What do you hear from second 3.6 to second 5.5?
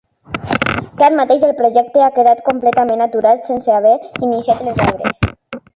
haver iniciat les obres.